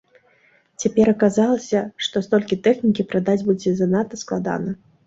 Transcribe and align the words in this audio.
Цяпер 0.83 1.11
аказалася, 1.13 1.83
што 2.09 2.25
столькі 2.29 2.61
тэхнікі 2.69 3.09
прадаць 3.13 3.41
будзе 3.53 3.79
занадта 3.85 4.15
складана. 4.27 4.81